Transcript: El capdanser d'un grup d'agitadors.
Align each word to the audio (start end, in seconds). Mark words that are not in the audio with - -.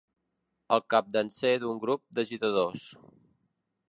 El 0.77 0.81
capdanser 0.93 1.51
d'un 1.65 1.83
grup 1.85 2.03
d'agitadors. 2.19 2.89